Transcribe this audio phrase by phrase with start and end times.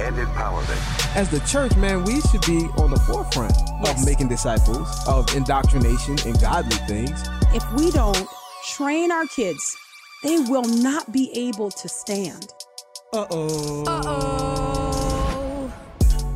[0.00, 1.16] and empowerment.
[1.16, 3.52] As the church, man, we should be on the forefront
[3.84, 4.00] Yes.
[4.00, 7.22] of making disciples, of indoctrination and godly things.
[7.54, 8.26] If we don't
[8.70, 9.76] train our kids,
[10.22, 12.48] they will not be able to stand.
[13.12, 13.84] Uh oh.
[13.86, 15.72] Uh Oh.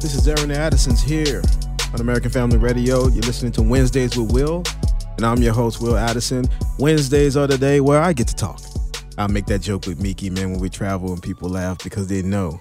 [0.01, 1.42] This is Aaron Addison's here
[1.92, 3.09] on American Family Radio.
[3.09, 4.65] You're listening to Wednesdays with Wil,
[5.17, 6.47] and I'm your host, Wil Addison.
[6.78, 8.61] Wednesdays are the day where I get to talk.
[9.17, 12.20] I'll make that joke with Miki, man, when we travel and people laugh because they
[12.23, 12.61] know.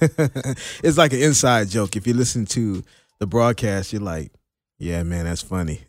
[0.82, 1.96] it's like an inside joke.
[1.96, 2.82] If you listen to
[3.18, 4.32] the broadcast, you're like,
[4.78, 5.80] yeah, man, that's funny.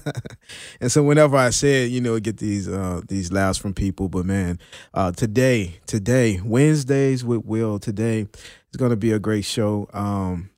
[0.80, 4.10] and so whenever I say it, you know, get these uh, these laughs from people.
[4.10, 4.58] But man,
[4.92, 9.88] uh, today, today, Wednesdays with Wil, today is going to be a great show.
[9.94, 10.50] Um,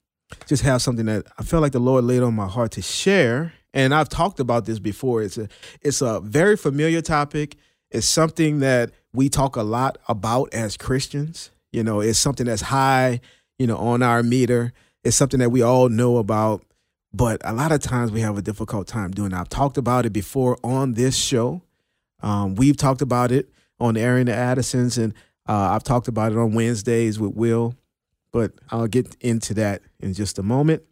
[0.47, 3.53] just have something that I felt like the Lord laid on my heart to share.
[3.73, 5.23] And I've talked about this before.
[5.23, 5.49] It's a
[5.81, 7.57] it's a very familiar topic.
[7.93, 11.51] It's something that we talk a lot about as Christians.
[11.73, 13.21] You know, it's something that's high,
[13.59, 14.73] you know, on our meter.
[15.05, 16.65] It's something that we all know about,
[17.13, 19.35] but a lot of times we have a difficult time doing.
[19.35, 21.63] I've talked about it before on this show.
[22.21, 25.13] Um, we've talked about it on Airing the Addisons, and
[25.49, 27.75] uh, I've talked about it on Wednesdays with Wil,
[28.33, 30.83] but I'll get into that in just a moment.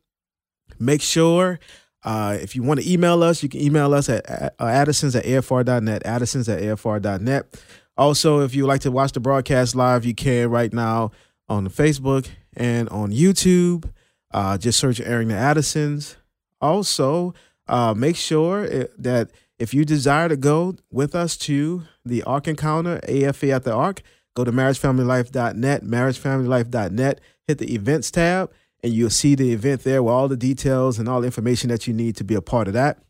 [0.78, 1.61] Make sure
[2.03, 5.25] uh, if you want to email us, you can email us at uh, addisons at
[5.25, 7.62] afr.net, addisons at afr.net.
[8.01, 11.11] Also, if you like to watch the broadcast live, you can right now
[11.51, 13.91] on Facebook and on YouTube.
[14.33, 16.17] Uh, just search Airing the Addisons.
[16.62, 17.34] Also,
[17.69, 23.01] uh, make sure that if you desire to go with us to the Ark Encounter,
[23.06, 24.01] AFA at the Ark,
[24.34, 28.50] go to marriagefamilylife.net, marriagefamilylife.net, hit the events tab,
[28.82, 31.87] and you'll see the event there with all the details and all the information that
[31.87, 33.03] you need to be a part of that.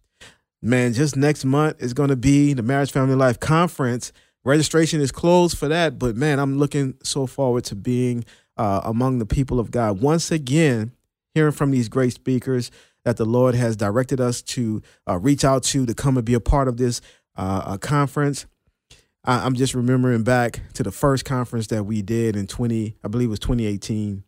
[0.61, 4.13] Man, just next month is going to be the Marriage Family Life Conference.
[4.45, 8.25] Registration is closed for that, but man, I'm looking so forward to being
[8.57, 10.93] uh, among the people of God once again,
[11.35, 12.71] hearing from these great speakers
[13.05, 16.35] that the Lord has directed us to uh, reach out to to come and be
[16.35, 17.01] a part of this
[17.37, 18.47] uh, uh, conference.
[19.25, 23.09] I, I'm just remembering back to the first conference that we did in 20, I
[23.09, 24.25] believe it was 2018,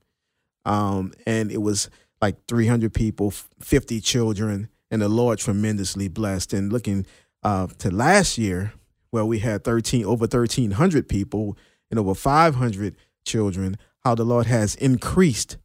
[0.64, 1.88] um, and it was
[2.20, 6.52] like 300 people, 50 children, and the Lord tremendously blessed.
[6.52, 7.06] And looking
[7.42, 8.72] uh, to last year,
[9.12, 11.56] where we had 13 over 1,300 people
[11.90, 15.58] and over 500 children, how the Lord has increased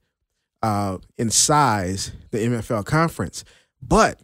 [0.61, 3.43] uh, in size the MFL conference.
[3.81, 4.21] But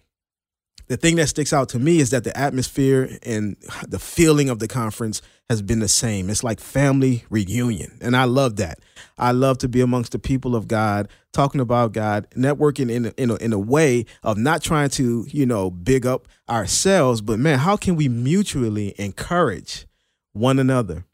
[0.87, 3.55] the thing that sticks out to me is that the atmosphere and
[3.87, 6.29] the feeling of the conference has been the same.
[6.29, 7.97] It's like family reunion.
[8.01, 8.79] And I love that.
[9.17, 13.13] I love to be amongst the people of God, talking about God, networking in a,
[13.17, 17.39] in a, in a way of not trying to, you know, big up ourselves, but
[17.39, 19.85] man, how can we mutually encourage
[20.31, 21.05] one another?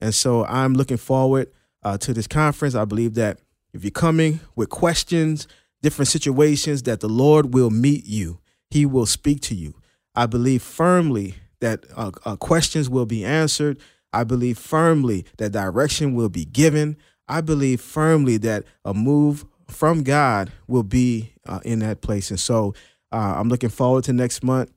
[0.00, 1.50] And so I'm looking forward
[1.82, 2.74] uh, to this conference.
[2.74, 3.38] I believe that
[3.72, 5.46] if you're coming with questions,
[5.82, 8.40] different situations, that the Lord will meet you.
[8.70, 9.74] He will speak to you.
[10.14, 13.78] I believe firmly that uh, uh, questions will be answered.
[14.12, 16.96] I believe firmly that direction will be given.
[17.28, 22.30] I believe firmly that a move from God will be uh, in that place.
[22.30, 22.74] And so
[23.12, 24.70] uh, I'm looking forward to next month,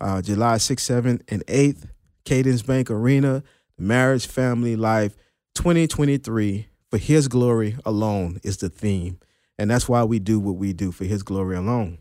[0.00, 1.88] uh, July 6th, 7th, and 8th,
[2.24, 3.42] Cadence Bank Arena,
[3.78, 5.16] Marriage, Family, Life
[5.54, 9.18] 2023 for His glory alone is the theme.
[9.58, 11.98] And that's why we do what we do for His glory alone.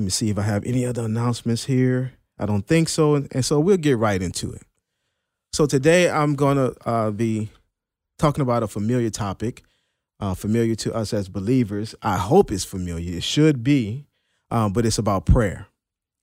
[0.00, 2.14] Let me see if I have any other announcements here.
[2.38, 3.16] I don't think so.
[3.16, 4.62] And so we'll get right into it.
[5.52, 7.50] So today I'm going to uh, be
[8.18, 9.62] talking about a familiar topic,
[10.18, 11.94] uh, familiar to us as believers.
[12.00, 13.14] I hope it's familiar.
[13.14, 14.06] It should be,
[14.50, 15.66] um, but it's about prayer.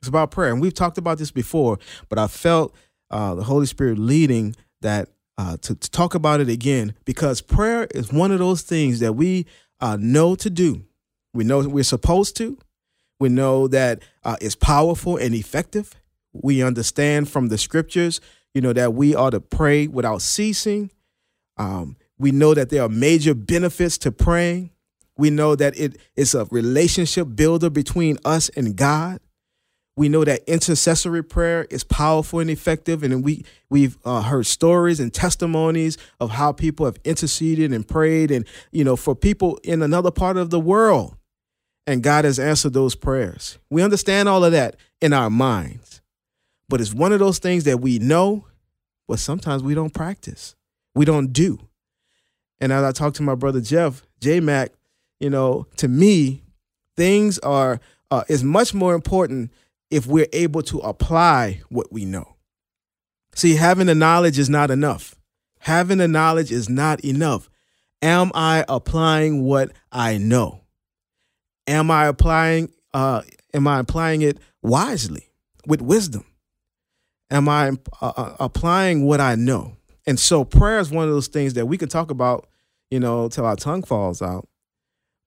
[0.01, 0.51] It's about prayer.
[0.51, 1.77] And we've talked about this before,
[2.09, 2.73] but I felt
[3.11, 7.87] uh, the Holy Spirit leading that uh, to, to talk about it again because prayer
[7.93, 9.45] is one of those things that we
[9.81, 10.83] uh, know to do.
[11.35, 12.57] We know we're supposed to.
[13.19, 15.95] We know that uh, it's powerful and effective.
[16.33, 18.21] We understand from the scriptures,
[18.53, 20.91] you know, that we are to pray without ceasing.
[21.57, 24.71] Um, we know that there are major benefits to praying.
[25.17, 29.19] We know that it is a relationship builder between us and God.
[29.95, 34.99] We know that intercessory prayer is powerful and effective, and we we've uh, heard stories
[34.99, 39.81] and testimonies of how people have interceded and prayed, and you know, for people in
[39.81, 41.17] another part of the world.
[41.87, 43.57] And God has answered those prayers.
[43.69, 46.01] We understand all of that in our minds.
[46.69, 48.45] But it's one of those things that we know,
[49.07, 50.55] but sometimes we don't practice.
[50.93, 51.57] We don't do.
[52.59, 54.73] And as I talked to my brother Jeff, J Mac,
[55.19, 56.43] you know, to me,
[56.97, 57.79] things are
[58.11, 59.51] uh, is much more important
[59.89, 62.35] if we're able to apply what we know.
[63.33, 65.15] See, having the knowledge is not enough.
[65.59, 67.49] Having the knowledge is not enough.
[68.01, 70.61] Am I applying what I know?
[71.67, 73.21] Am I applying uh
[73.53, 75.29] am I applying it wisely
[75.65, 76.25] with wisdom?
[77.29, 77.71] Am I
[78.01, 79.75] uh, uh, applying what I know?
[80.05, 82.47] And so prayer is one of those things that we can talk about,
[82.89, 84.47] you know, till our tongue falls out.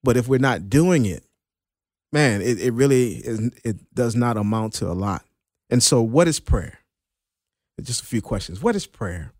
[0.03, 1.23] But if we're not doing it,
[2.11, 5.23] man, it, it really is, it does not amount to a lot.
[5.69, 6.79] And so what is prayer?
[7.81, 8.61] Just a few questions.
[8.61, 9.31] What is prayer?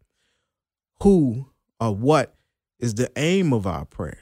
[1.01, 1.47] Who
[1.79, 2.35] or what
[2.79, 4.19] is the aim of our prayer?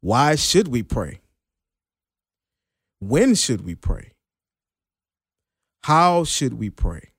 [0.00, 1.20] Why should we pray?
[3.00, 4.12] When should we pray?
[5.84, 7.10] How should we pray?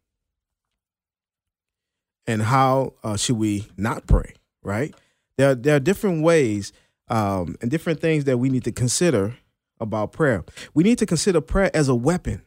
[2.25, 4.93] And how uh, should we not pray, right?
[5.37, 6.73] There, are, there are different ways
[7.07, 9.37] um, and different things that we need to consider
[9.79, 10.43] about prayer.
[10.73, 12.41] We need to consider prayer as a weapon.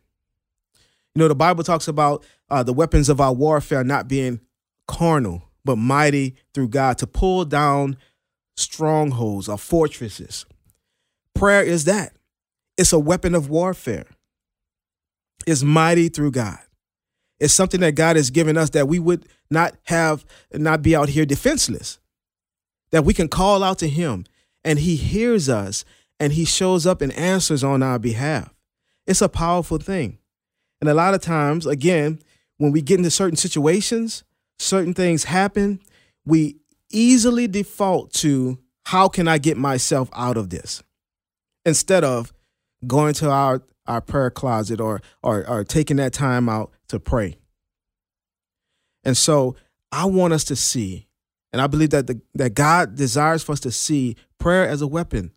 [1.14, 4.40] You know, the Bible talks about uh, the weapons of our warfare not being
[4.86, 7.96] carnal, but mighty through God to pull down
[8.56, 10.44] strongholds or fortresses.
[11.34, 12.12] Prayer is that.
[12.80, 14.06] It's a weapon of warfare.
[15.46, 16.60] It's mighty through God.
[17.38, 20.24] It's something that God has given us that we would not have,
[20.54, 21.98] not be out here defenseless.
[22.90, 24.24] That we can call out to Him
[24.64, 25.84] and He hears us
[26.18, 28.54] and He shows up and answers on our behalf.
[29.06, 30.16] It's a powerful thing.
[30.80, 32.22] And a lot of times, again,
[32.56, 34.24] when we get into certain situations,
[34.58, 35.80] certain things happen,
[36.24, 36.56] we
[36.90, 40.82] easily default to how can I get myself out of this?
[41.66, 42.32] Instead of
[42.86, 47.36] going to our, our prayer closet or, or, or taking that time out to pray.
[49.04, 49.56] And so
[49.92, 51.08] I want us to see,
[51.52, 54.86] and I believe that, the, that God desires for us to see prayer as a
[54.86, 55.32] weapon,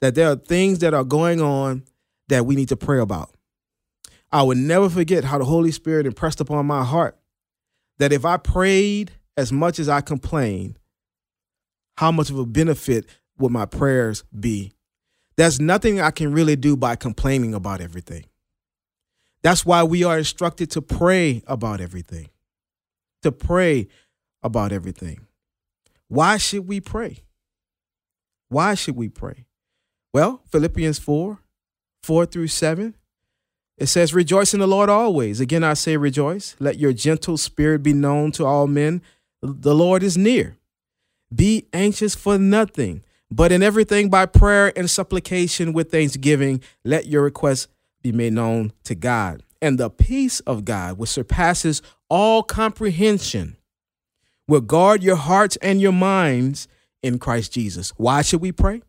[0.00, 1.84] that there are things that are going on
[2.28, 3.30] that we need to pray about.
[4.32, 7.16] I will never forget how the Holy Spirit impressed upon my heart
[7.98, 10.78] that if I prayed as much as I complained,
[11.96, 13.06] how much of a benefit
[13.38, 14.73] would my prayers be?
[15.36, 18.24] There's nothing I can really do by complaining about everything.
[19.42, 22.28] That's why we are instructed to pray about everything.
[23.22, 23.88] To pray
[24.42, 25.26] about everything.
[26.08, 27.24] Why should we pray?
[28.48, 29.46] Why should we pray?
[30.12, 31.40] Well, Philippians 4
[32.02, 32.94] 4 through 7
[33.76, 35.40] it says, Rejoice in the Lord always.
[35.40, 36.54] Again, I say, Rejoice.
[36.60, 39.02] Let your gentle spirit be known to all men.
[39.42, 40.56] The Lord is near.
[41.34, 43.02] Be anxious for nothing,
[43.36, 47.66] but in everything by prayer and supplication with thanksgiving, let your requests
[48.00, 49.42] be made known to God.
[49.60, 53.56] And the peace of God, which surpasses all comprehension,
[54.46, 56.68] will guard your hearts and your minds
[57.02, 57.90] in Christ Jesus.
[57.96, 58.82] Why should we pray?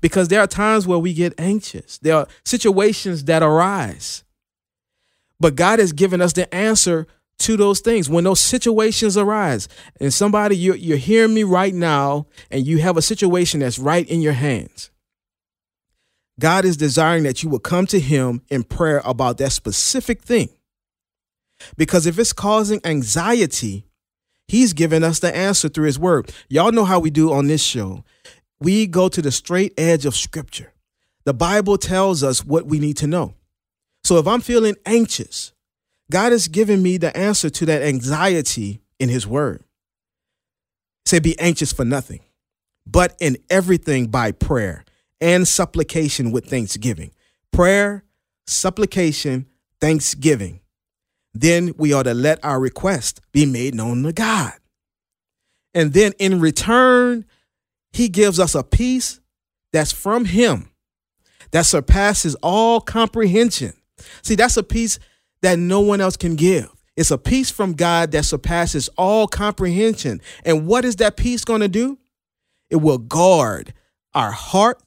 [0.00, 1.98] Because there are times where we get anxious.
[1.98, 4.24] There are situations that arise.
[5.38, 7.06] But God has given us the answer
[7.40, 9.68] to those things when those situations arise.
[10.00, 14.08] And somebody, you're, you're hearing me right now, and you have a situation that's right
[14.08, 14.90] in your hands.
[16.38, 20.48] God is desiring that you will come to Him in prayer about that specific thing.
[21.76, 23.86] Because if it's causing anxiety,
[24.48, 26.32] He's given us the answer through His Word.
[26.48, 28.04] Y'all know how we do on this show.
[28.58, 30.72] We go to the straight edge of Scripture.
[31.24, 33.34] The Bible tells us what we need to know.
[34.02, 35.52] So if I'm feeling anxious,
[36.10, 39.64] God has given me the answer to that anxiety in His Word.
[41.06, 42.20] Say, be anxious for nothing,
[42.86, 44.84] but in everything by prayer
[45.20, 47.12] and supplication with thanksgiving.
[47.52, 48.04] Prayer,
[48.46, 49.46] supplication,
[49.80, 50.60] thanksgiving.
[51.32, 54.52] Then we are to let our request be made known to God.
[55.74, 57.24] And then in return,
[57.92, 59.20] He gives us a peace
[59.72, 60.70] that's from Him
[61.52, 63.72] that surpasses all comprehension
[64.22, 64.98] See, that's a peace
[65.42, 66.70] that no one else can give.
[66.96, 70.20] It's a peace from God that surpasses all comprehension.
[70.44, 71.98] And what is that peace going to do?
[72.68, 73.72] It will guard
[74.14, 74.82] our heart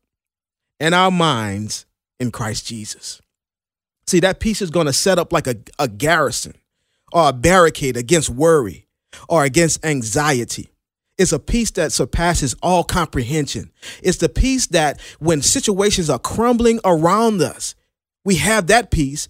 [0.79, 1.85] and our minds
[2.19, 3.21] in Christ Jesus.
[4.05, 6.55] See, that peace is going to set up like a, a garrison
[7.11, 8.87] or a barricade against worry
[9.29, 10.69] or against anxiety.
[11.17, 13.71] It's a peace that surpasses all comprehension.
[14.01, 17.75] It's the peace that when situations are crumbling around us,
[18.25, 19.27] we have that peace,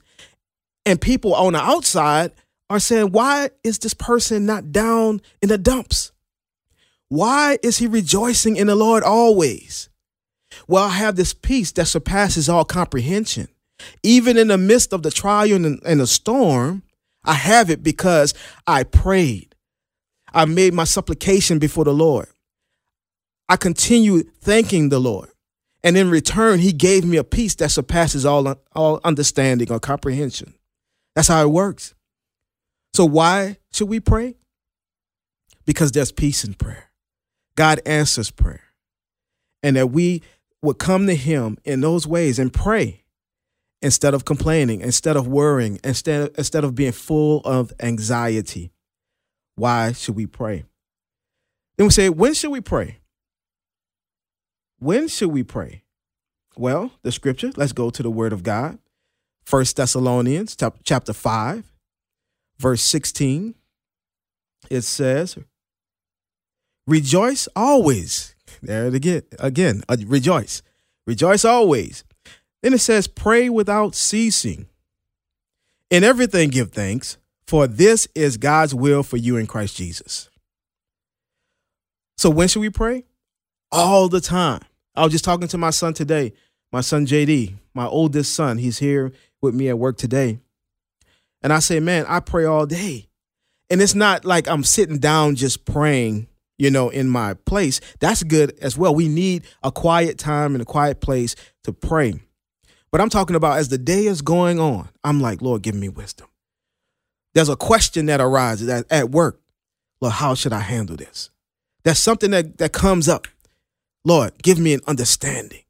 [0.86, 2.32] and people on the outside
[2.70, 6.12] are saying, Why is this person not down in the dumps?
[7.10, 9.90] Why is he rejoicing in the Lord always?
[10.68, 13.48] Well, I have this peace that surpasses all comprehension.
[14.02, 16.84] Even in the midst of the trial and, the storm,
[17.24, 18.34] I have it because
[18.66, 19.56] I prayed.
[20.34, 22.28] I made my supplication before the Lord.
[23.50, 25.30] I continued thanking the Lord.
[25.84, 30.54] And in return, he gave me a peace that surpasses all, all understanding or comprehension.
[31.15, 31.93] That's how it works.
[32.93, 34.36] So, why should we pray?
[35.65, 36.91] Because there's peace in prayer.
[37.55, 38.63] God answers prayer.
[39.62, 40.22] And that we
[40.62, 43.03] would come to him in those ways and pray
[43.82, 48.72] instead of complaining, instead of worrying, instead, instead of being full of anxiety.
[49.55, 50.63] Why should we pray?
[51.77, 53.00] Then we say, when should we pray?
[54.79, 55.84] When should we pray?
[56.58, 58.79] Well, the scripture, let's go to the word of God.
[59.44, 61.74] First Thessalonians chapter 5,
[62.60, 63.56] verse 16.
[64.70, 65.38] It says,
[66.88, 68.36] Rejoice always.
[68.62, 69.24] There it again.
[69.40, 70.62] Again, uh, rejoice.
[71.06, 72.04] Rejoice always.
[72.62, 74.68] Then it says, Pray without ceasing.
[75.90, 80.30] In everything, give thanks, for this is God's will for you in Christ Jesus.
[82.18, 83.04] So, when should we pray?
[83.72, 84.62] All the time.
[84.96, 86.34] I was just talking to my son today,
[86.72, 88.58] my son JD, my oldest son.
[88.58, 89.12] He's here
[89.44, 90.40] with me at work today.
[91.44, 93.10] And I say, man, I pray all day.
[93.70, 97.82] And it's not like I'm sitting down just praying, you know, in my place.
[98.00, 98.96] That's good as well.
[98.96, 102.16] We need a quiet time and a quiet place to pray.
[102.92, 105.90] But I'm talking about as the day is going on, I'm like, Lord, give me
[105.90, 106.28] wisdom.
[107.34, 109.42] There's a question that arises at, at work.
[110.00, 111.32] Lord, how should I handle this?
[111.84, 113.28] There's something that, that comes up.
[114.06, 115.64] Lord, give me an understanding.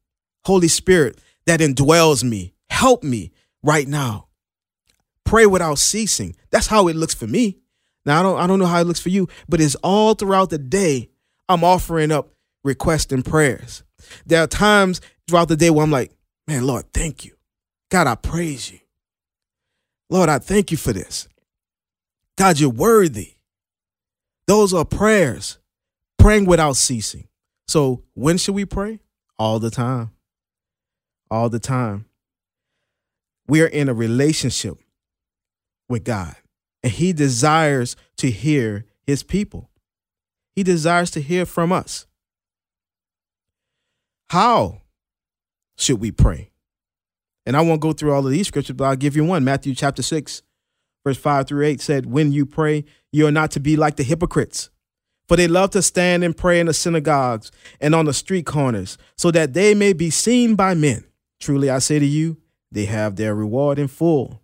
[0.45, 3.31] Holy Spirit that indwells me, help me
[3.63, 4.27] right now.
[5.25, 6.35] Pray without ceasing.
[6.51, 7.59] That's how it looks for me.
[8.05, 10.49] Now I don't I don't know how it looks for you, but it's all throughout
[10.49, 11.09] the day
[11.47, 13.83] I'm offering up requests and prayers.
[14.25, 16.11] There are times throughout the day where I'm like,
[16.47, 17.35] man, Lord, thank you.
[17.89, 18.79] God, I praise you.
[20.09, 21.27] Lord, I thank you for this.
[22.37, 23.35] God, you're worthy.
[24.47, 25.57] Those are prayers,
[26.17, 27.27] praying without ceasing.
[27.67, 28.99] So when should we pray?
[29.39, 30.11] All the time.
[31.31, 32.05] All the time.
[33.53, 34.79] We are in a relationship
[35.87, 36.35] with God,
[36.81, 39.69] and He desires to hear His people.
[40.55, 42.07] He desires to hear from us.
[44.31, 44.81] How
[45.77, 46.49] should we pray?
[47.45, 49.43] And I won't go through all of these scriptures, but I'll give you one.
[49.43, 50.41] Matthew chapter 6,
[51.05, 54.03] verse 5 through 8 said, When you pray, you are not to be like the
[54.03, 54.71] hypocrites
[55.27, 58.97] for they love to stand and pray in the synagogues and on the street corners,
[59.15, 61.03] so that they may be seen by men.
[61.39, 62.37] Truly I say to you,
[62.73, 64.41] they have their reward in full.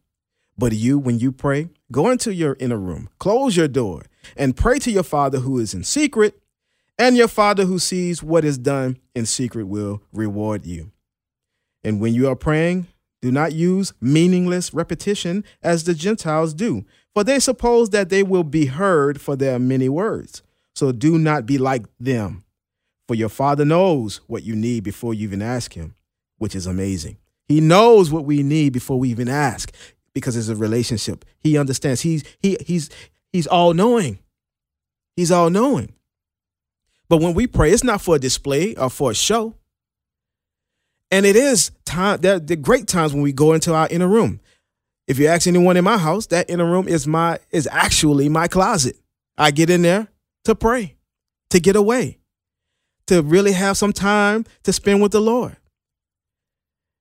[0.58, 4.04] But you, when you pray, go into your inner room, close your door,
[4.38, 6.40] and pray to your Father who is in secret,
[6.98, 10.92] and your Father who sees what is done in secret will reward you.
[11.84, 12.88] And when you are praying,
[13.22, 18.44] do not use meaningless repetition as the Gentiles do, for they suppose that they will
[18.44, 20.44] be heard for their many words.
[20.76, 22.44] So do not be like them,
[23.08, 25.96] for your Father knows what you need before you even ask Him,
[26.38, 27.18] which is amazing.
[27.50, 29.74] He knows what we need before we even ask
[30.13, 31.25] because it's a relationship.
[31.39, 32.01] He understands.
[32.01, 32.89] He's he he's
[33.34, 34.20] he's all knowing.
[35.15, 35.94] He's all knowing.
[37.10, 39.56] But when we pray, it's not for a display or for a show.
[41.12, 44.39] And it is time there the great times when we go into our inner room.
[45.08, 48.48] If you ask anyone in my house, that inner room is my is actually my
[48.48, 48.96] closet.
[49.39, 50.08] I get in there,
[50.44, 50.98] to pray,
[51.50, 52.20] to get away,
[53.08, 55.58] to really have some time to spend with the Lord.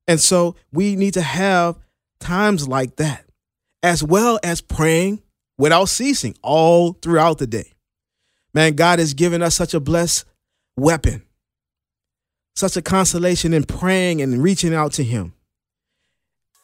[0.09, 1.77] And so we need to have
[2.19, 3.25] times like that,
[3.85, 5.23] as well as praying
[5.57, 7.73] without ceasing all throughout the day.
[8.53, 10.25] Man, God has given us such a blessed
[10.77, 11.23] weapon,
[12.57, 15.35] such a consolation in praying and reaching out to Him.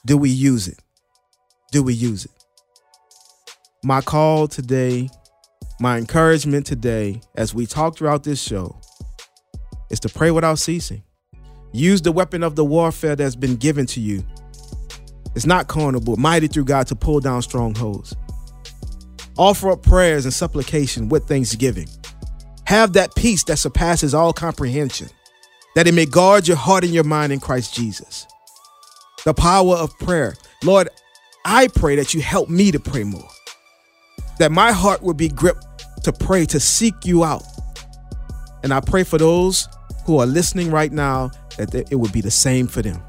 [0.04, 0.80] Do we use it?
[1.70, 2.32] Do we use it?
[3.84, 5.08] My call today
[5.80, 8.80] my encouragement today, as we talk throughout this show,
[9.90, 11.02] is to pray without ceasing.
[11.74, 14.24] Use the weapon of the warfare that's been given to you.
[15.34, 18.14] It's not carnal, but mighty through God to pull down strongholds.
[19.36, 21.88] Offer up prayers and supplication with thanksgiving.
[22.64, 25.08] Have that peace that surpasses all comprehension,
[25.74, 28.26] that it may guard your heart and your mind in Christ Jesus.
[29.24, 30.34] The power of prayer.
[30.62, 30.88] Lord,
[31.44, 33.28] I pray that you help me to pray more
[34.38, 35.64] that my heart would be gripped
[36.04, 37.44] to pray, to seek you out.
[38.62, 39.68] And I pray for those
[40.06, 43.02] who are listening right now that it would be the same for them.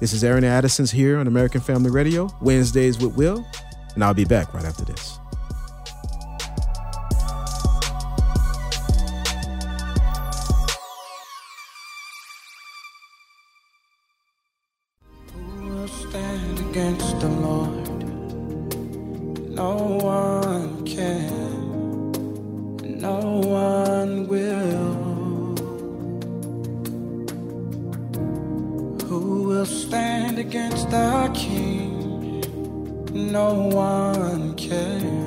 [0.00, 3.46] This is Aaron Addison's here on American Family Radio, Wednesdays with Wil,
[3.94, 5.18] and I'll be back right after this.
[16.72, 17.88] against the Lord.
[19.54, 20.41] No one.
[30.52, 32.44] Against the King?
[33.10, 35.21] No one can,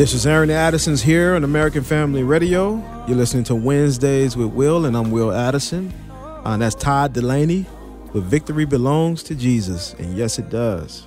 [0.00, 2.76] This is Aaron Addison's here on American Family Radio.
[3.06, 5.92] You're listening to Wednesdays with Wil, and I'm Wil Addison.
[6.10, 7.66] Uh, that's Todd Dulaney
[8.14, 9.92] with Victory Belongs to Jesus.
[9.98, 11.06] And yes, it does.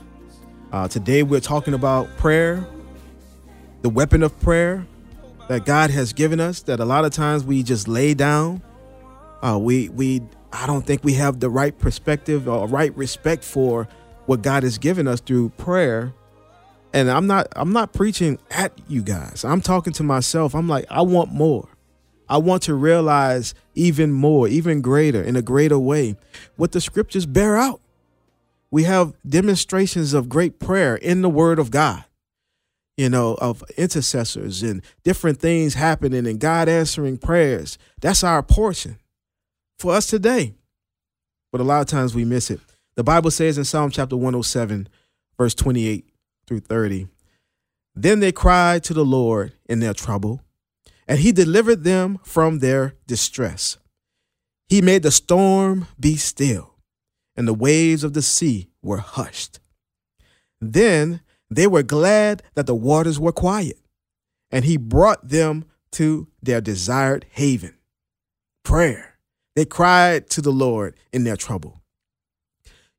[0.71, 2.67] Uh, today we're talking about prayer,
[3.81, 4.85] the weapon of prayer
[5.50, 8.62] that God has given us, that a lot of times we just lay down.
[9.41, 10.21] Uh, we, we,
[10.51, 13.88] I don't think we have the right perspective or right respect for
[14.27, 16.13] what God has given us through prayer
[16.93, 19.43] and I'm not I'm not preaching at you guys.
[19.43, 20.53] I'm talking to myself.
[20.53, 21.67] I'm like I want more.
[22.29, 26.15] I want to realize even more, even greater in a greater way
[26.55, 27.81] what the scriptures bear out.
[28.71, 32.05] We have demonstrations of great prayer in the word of God.
[32.95, 37.79] You know, of intercessors and different things happening and God answering prayers.
[38.00, 39.00] That's our portion
[39.79, 40.53] for us today.
[41.51, 42.59] But a lot of times we miss it.
[42.93, 44.88] The Bible says in Psalm chapter 107,
[45.39, 46.05] verse 28
[46.47, 47.07] through 30.
[47.95, 50.41] Then they cried to the Lord in their trouble,
[51.07, 53.77] and he delivered them from their distress.
[54.67, 56.75] He made the storm be still,
[57.35, 59.60] and the waves of the sea were hushed.
[60.60, 63.77] Then they were glad that the waters were quiet,
[64.49, 67.75] and he brought them to their desired haven.
[68.63, 69.19] Prayer.
[69.56, 71.82] They cried to the Lord in their trouble.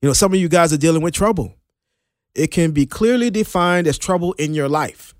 [0.00, 1.56] You know, some of you guys are dealing with trouble
[2.34, 5.14] it can be clearly defined as trouble in your life.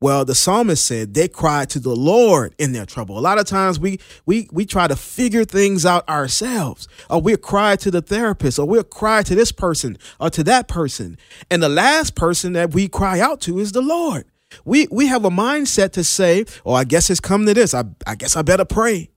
[0.00, 3.18] Well, the psalmist said they cried to the Lord in their trouble.
[3.18, 7.38] A lot of times we we we try to figure things out ourselves, or we'll
[7.38, 11.16] cry to the therapist, or we'll cry to this person or to that person.
[11.50, 14.26] And the last person that we cry out to is the Lord.
[14.66, 17.72] We we have a mindset to say, Oh, I guess it's come to this.
[17.72, 19.08] I, I guess I better pray.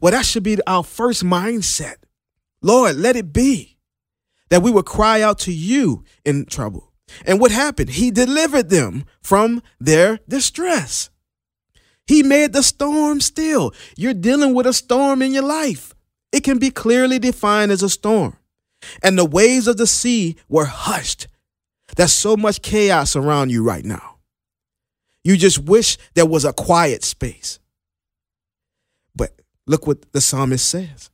[0.00, 1.96] Well, that should be our first mindset.
[2.62, 3.77] Lord, let it be
[4.50, 6.92] that we would cry out to you in trouble.
[7.24, 7.90] And what happened?
[7.90, 11.10] He delivered them from their distress.
[12.06, 13.72] He made the storm still.
[13.96, 15.94] You're dealing with a storm in your life.
[16.32, 18.36] It can be clearly defined as a storm.
[19.02, 21.28] And the waves of the sea were hushed.
[21.96, 24.16] There's so much chaos around you right now.
[25.24, 27.58] You just wish there was a quiet space.
[29.14, 31.10] But look what the psalmist says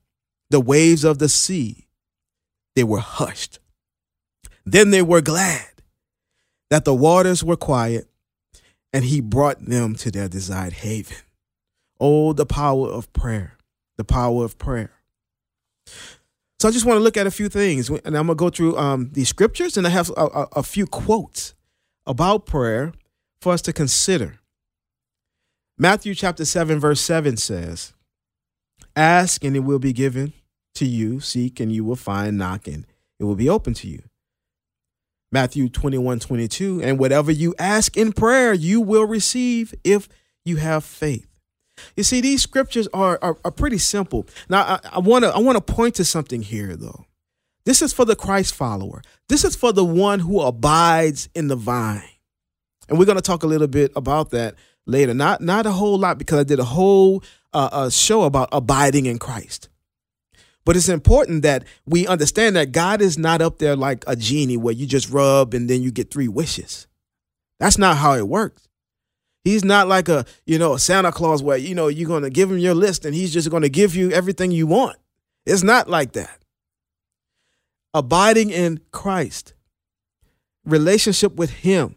[0.50, 1.83] the waves of the sea
[2.74, 3.58] they were hushed.
[4.64, 5.68] Then they were glad
[6.70, 8.08] that the waters were quiet
[8.92, 11.16] and he brought them to their desired haven.
[12.00, 13.58] Oh, the power of prayer,
[13.96, 14.92] the power of prayer.
[16.60, 18.78] So I just want to look at a few things, and I'm gonna go through
[18.78, 21.54] um, these scriptures, and I have a, a, a few quotes
[22.06, 22.92] about prayer
[23.42, 24.38] for us to consider.
[25.76, 27.92] Matthew chapter 7, verse 7 says,
[28.94, 30.32] Ask and it will be given
[30.74, 32.86] to you, seek and you will find, knock and
[33.18, 34.02] it will be open to you.
[35.32, 40.08] Matthew 21 22, and whatever you ask in prayer, you will receive if
[40.44, 41.26] you have faith.
[41.96, 44.26] You see, these scriptures are, are, are pretty simple.
[44.48, 47.06] Now, I want to I want to point to something here, though.
[47.64, 49.02] This is for the Christ follower.
[49.28, 52.02] This is for the one who abides in the vine,
[52.88, 54.54] and we're going to talk a little bit about that
[54.86, 55.14] later.
[55.14, 59.06] Not not a whole lot because I did a whole uh, uh, show about abiding
[59.06, 59.68] in Christ.
[60.64, 64.56] But it's important that we understand that God is not up there like a genie
[64.56, 66.86] where you just rub and then you get three wishes.
[67.60, 68.66] That's not how it works.
[69.44, 72.30] He's not like a, you know, a Santa Claus where, you know, you're going to
[72.30, 74.96] give him your list and he's just going to give you everything you want.
[75.44, 76.42] It's not like that.
[77.92, 79.52] Abiding in Christ,
[80.64, 81.96] relationship with him,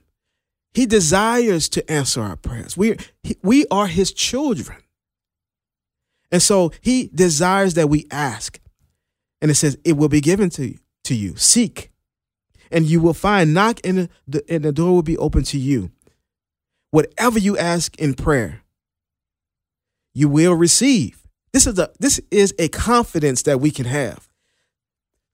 [0.73, 2.75] he desires to answer our prayers.
[2.75, 2.97] We,
[3.41, 4.77] we are his children.
[6.31, 8.59] And so he desires that we ask.
[9.41, 10.79] And it says, it will be given to you.
[11.05, 11.37] To you.
[11.37, 11.89] Seek,
[12.69, 13.53] and you will find.
[13.53, 15.91] Knock, and the, and the door will be open to you.
[16.91, 18.61] Whatever you ask in prayer,
[20.13, 21.21] you will receive.
[21.53, 24.27] This is a this is a confidence that we can have.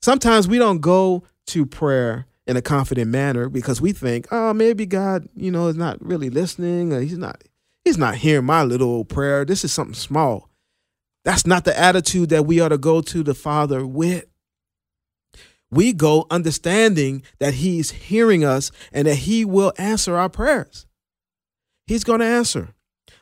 [0.02, 4.86] Sometimes we don't go to prayer in a confident manner because we think, oh, maybe
[4.86, 7.44] God, you know, is not really listening, or he's not
[7.84, 9.44] he's not hearing my little old prayer.
[9.44, 10.50] This is something small.
[11.26, 14.26] That's not the attitude that we ought to go to the Father with.
[15.72, 20.86] We go understanding that He's hearing us and that He will answer our prayers.
[21.88, 22.70] He's going to answer.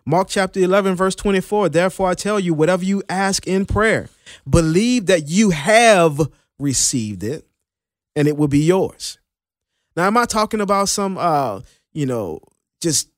[0.06, 1.70] Mark chapter 11, verse 24.
[1.70, 4.10] Therefore, I tell you, whatever you ask in prayer,
[4.50, 6.20] believe that you have
[6.60, 7.48] received it
[8.16, 9.20] and it will be yours.
[9.96, 11.62] Now, am I talking about some, uh,
[11.94, 12.40] you know,
[12.82, 13.10] just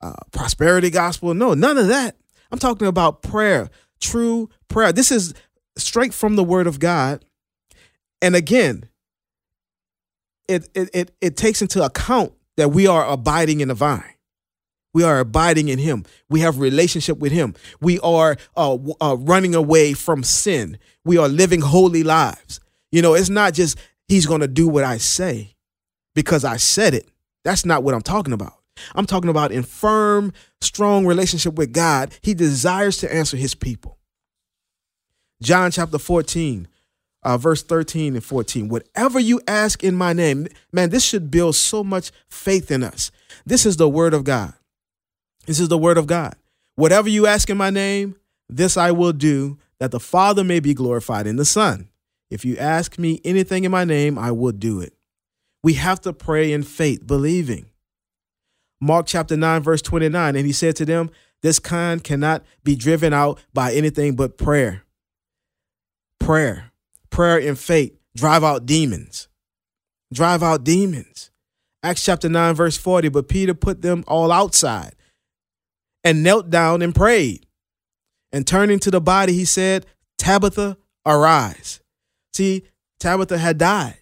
[0.00, 1.34] uh, prosperity gospel?
[1.34, 2.16] No, none of that.
[2.50, 3.70] I'm talking about prayer,
[4.04, 4.92] true prayer.
[4.92, 5.34] This is
[5.76, 7.24] straight from the word of God.
[8.22, 8.88] And again,
[10.48, 14.14] it, it, it, it takes into account that we are abiding in the vine.
[14.92, 16.04] We are abiding in Him.
[16.30, 17.54] We have relationship with Him.
[17.80, 20.78] We are uh, uh, running away from sin.
[21.04, 22.60] We are living holy lives.
[22.92, 25.56] You know, it's not just He's going to do what I say
[26.14, 27.08] because I said it.
[27.42, 28.54] That's not what I'm talking about.
[28.94, 32.12] I'm talking about in firm, strong relationship with God.
[32.22, 33.98] He desires to answer His people.
[35.42, 36.68] John chapter 14,
[37.22, 38.68] uh, verse 13 and 14.
[38.68, 43.10] Whatever you ask in my name, man, this should build so much faith in us.
[43.44, 44.54] This is the word of God.
[45.46, 46.36] This is the word of God.
[46.76, 48.16] Whatever you ask in my name,
[48.48, 51.88] this I will do, that the Father may be glorified in the Son.
[52.30, 54.94] If you ask me anything in my name, I will do it.
[55.62, 57.66] We have to pray in faith, believing.
[58.84, 61.10] Mark chapter 9, verse 29, and he said to them,
[61.42, 64.84] This kind cannot be driven out by anything but prayer.
[66.20, 66.70] Prayer,
[67.10, 69.28] prayer and faith, drive out demons.
[70.12, 71.30] Drive out demons.
[71.82, 74.94] Acts chapter 9, verse 40, but Peter put them all outside
[76.02, 77.46] and knelt down and prayed.
[78.32, 79.86] And turning to the body, he said,
[80.18, 81.80] Tabitha, arise.
[82.34, 82.64] See,
[83.00, 83.98] Tabitha had died.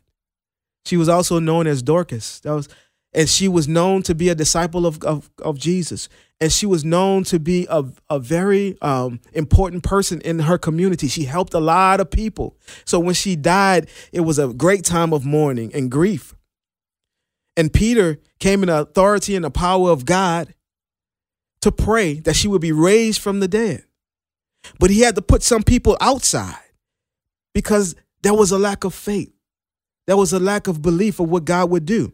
[0.86, 2.40] She was also known as Dorcas.
[2.40, 2.68] That was,
[3.14, 6.08] and she was known to be a disciple of, of, of Jesus.
[6.40, 11.08] And she was known to be a, a very um, important person in her community.
[11.08, 12.56] She helped a lot of people.
[12.84, 16.34] So when she died, it was a great time of mourning and grief.
[17.56, 20.54] And Peter came in authority and the power of God
[21.60, 23.84] to pray that she would be raised from the dead.
[24.78, 26.56] But he had to put some people outside
[27.52, 29.32] because there was a lack of faith.
[30.06, 32.12] There was a lack of belief of what God would do.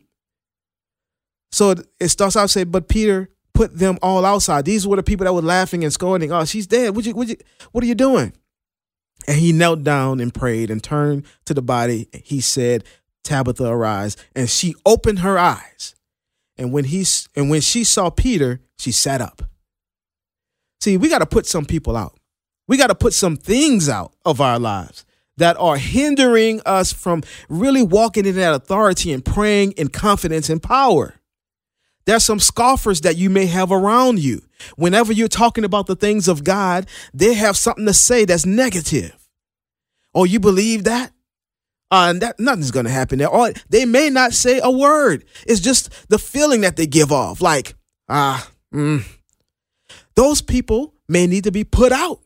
[1.51, 4.65] So it starts out saying, but Peter put them all outside.
[4.65, 6.31] These were the people that were laughing and scolding.
[6.31, 6.95] Oh, she's dead.
[6.95, 7.37] What you, what you,
[7.73, 8.33] what are you doing?
[9.27, 12.09] And he knelt down and prayed and turned to the body.
[12.13, 12.85] He said,
[13.25, 14.17] Tabitha, arise.
[14.35, 15.95] And she opened her eyes.
[16.57, 17.05] And when he
[17.37, 19.43] and when she saw Peter, she sat up.
[20.81, 22.19] See, we got to put some people out.
[22.67, 25.05] We got to put some things out of our lives
[25.37, 30.63] that are hindering us from really walking in that authority and praying in confidence and
[30.63, 31.15] power.
[32.09, 34.41] There's some scoffers that you may have around you.
[34.77, 39.15] Whenever you're talking about the things of God, they have something to say that's negative.
[40.15, 41.13] Oh, you believe that?
[41.91, 43.29] Uh, and that nothing's gonna happen there.
[43.29, 45.27] Or they may not say a word.
[45.47, 47.75] It's just the feeling that they give off, like
[48.09, 49.05] ah, mm.
[50.15, 52.21] those people may need to be put out.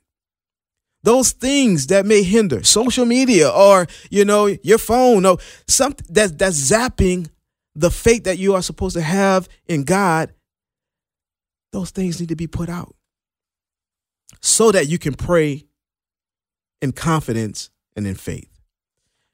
[1.03, 6.39] Those things that may hinder social media or you know your phone or something that
[6.39, 7.31] that's zapping
[7.75, 10.33] the faith that you are supposed to have in God.
[11.73, 12.95] Those things need to be put out
[14.41, 15.65] so that you can pray
[16.83, 18.49] in confidence and in faith.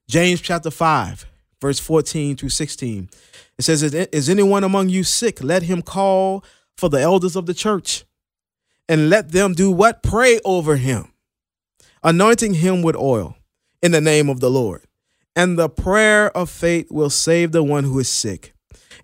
[0.08, 1.26] James chapter 5,
[1.60, 3.10] verse 14 through 16.
[3.58, 5.42] It says, Is anyone among you sick?
[5.42, 6.44] Let him call
[6.76, 8.04] for the elders of the church
[8.88, 10.02] and let them do what?
[10.02, 11.12] Pray over him,
[12.02, 13.36] anointing him with oil
[13.82, 14.82] in the name of the Lord.
[15.38, 18.54] And the prayer of faith will save the one who is sick,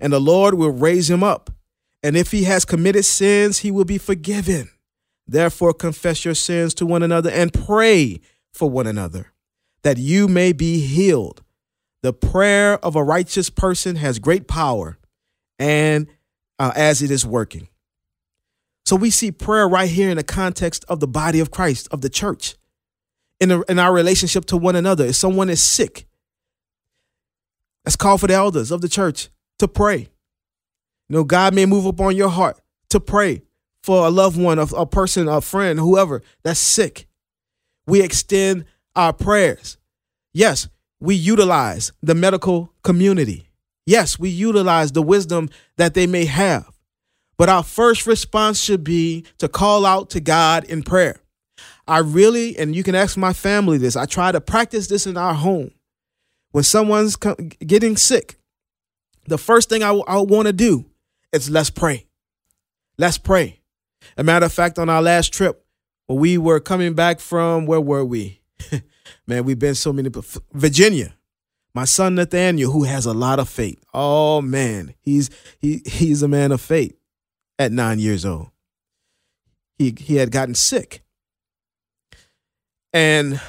[0.01, 1.49] and the Lord will raise him up.
[2.03, 4.69] And if he has committed sins, he will be forgiven.
[5.29, 8.19] Therefore, confess your sins to one another and pray
[8.53, 9.33] for one another
[9.85, 11.45] that you may be healed.
[12.03, 14.99] The prayer of a righteous person has great power,
[15.61, 16.09] and
[16.59, 17.69] uh, as it is working.
[18.85, 22.01] So we see prayer right here in the context of the body of Christ, of
[22.01, 22.57] the church,
[23.39, 25.07] in, the, in our relationship to one another.
[25.07, 26.09] If someone is sick,
[27.85, 30.09] let's call for the elders of the church to pray.
[31.09, 33.43] You know, God may move upon your heart to pray
[33.83, 37.07] for a loved one, a, a person, a friend, whoever that's sick.
[37.87, 38.65] We extend
[38.97, 39.77] our prayers.
[40.33, 40.69] Yes,
[41.01, 43.51] we utilize the medical community.
[43.87, 46.71] Yes, we utilize the wisdom that they may have.
[47.37, 51.21] But our first response should be to call out to God in prayer.
[51.87, 55.17] I really, and you can ask my family this, I try to practice this in
[55.17, 55.73] our home.
[56.55, 58.39] When someone's getting sick,
[59.27, 60.85] the first thing I, want to do
[61.33, 62.07] is let's pray.
[62.97, 63.61] Let's pray.
[64.17, 65.67] A matter of fact, on our last trip,
[66.07, 68.41] when we were coming back from, where were we?
[69.27, 70.11] Man, we've been so many,
[70.53, 71.17] Virginia.
[71.75, 73.85] My son Nathaniel, who has a lot of faith.
[73.93, 76.97] Oh man, he's he he's a man of faith
[77.59, 78.51] at nine years old.
[79.77, 81.03] He he had gotten sick.
[82.93, 83.41] And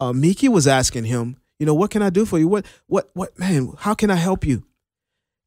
[0.00, 2.48] uh, Miki was asking him, you know, what can I do for you?
[2.48, 4.64] What, what, what, man, how can I help you?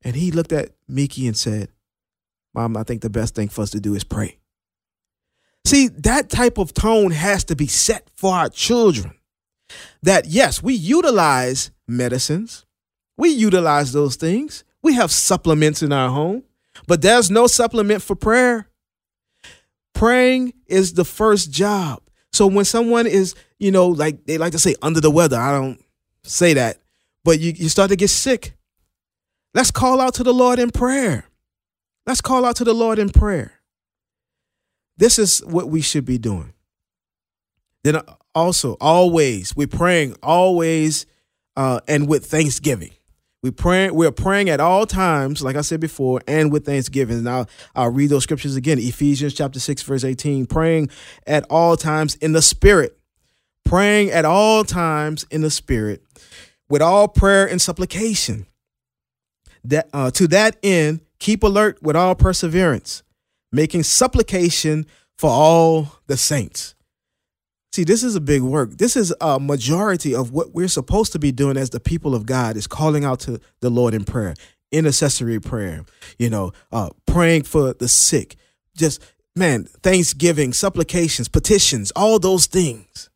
[0.03, 1.69] And he looked at Miki and said,
[2.53, 4.37] Mom, I think the best thing for us to do is pray.
[5.63, 9.13] See, that type of tone has to be set for our children.
[10.03, 12.65] That, yes, we utilize medicines,
[13.17, 16.43] we utilize those things, we have supplements in our home,
[16.87, 18.67] but there's no supplement for prayer.
[19.93, 22.01] Praying is the first job.
[22.33, 25.51] So when someone is, you know, like they like to say under the weather, I
[25.51, 25.79] don't
[26.23, 26.77] say that,
[27.23, 28.55] but you, you start to get sick.
[29.53, 31.25] Let's call out to the Lord in prayer.
[32.05, 33.59] Let's call out to the Lord in prayer.
[34.97, 36.53] This is what we should be doing.
[37.83, 38.01] Then
[38.35, 41.05] also, always, we're praying always
[41.55, 42.91] uh, and with thanksgiving.
[43.43, 47.23] We praying, we're praying at all times, like I said before, and with thanksgiving.
[47.23, 48.77] Now I'll read those scriptures again.
[48.77, 50.45] Ephesians chapter 6, verse 18.
[50.45, 50.89] Praying
[51.25, 52.99] at all times in the spirit.
[53.65, 56.03] Praying at all times in the spirit,
[56.71, 58.47] with all prayer and supplication.
[59.63, 63.03] That uh, to that end, keep alert with all perseverance,
[63.51, 64.87] making supplication
[65.19, 66.73] for all the saints.
[67.73, 68.77] See, this is a big work.
[68.77, 72.25] This is a majority of what we're supposed to be doing as the people of
[72.25, 74.33] God is calling out to the Lord in prayer,
[74.71, 75.85] intercessory prayer,
[76.17, 78.35] you know, uh, praying for the sick,
[78.75, 79.01] just
[79.35, 83.10] man, thanksgiving, supplications, petitions, all those things.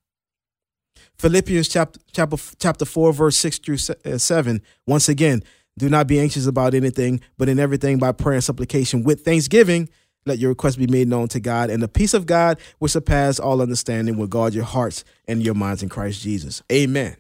[1.17, 5.43] Philippians chapter chapter chapter 4 verse 6 through uh, 7 once again
[5.77, 9.89] do not be anxious about anything but in everything by prayer and supplication with thanksgiving
[10.25, 13.39] let your requests be made known to God, and the peace of God, which surpasses
[13.39, 16.63] all understanding, will guard your hearts and your minds in Christ Jesus.
[16.71, 17.15] Amen.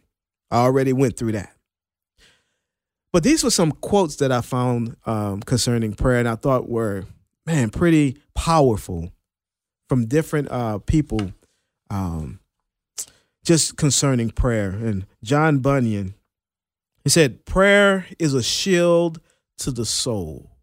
[0.49, 1.55] I already went through that.
[3.13, 7.05] But these were some quotes that I found um, concerning prayer, and I thought were,
[7.45, 9.11] man, pretty powerful
[9.87, 11.31] from different uh, people
[11.91, 12.39] um,
[13.45, 14.71] just concerning prayer.
[14.71, 16.15] And John Bunyan,
[17.03, 19.21] he said, Prayer is a shield
[19.59, 20.55] to the soul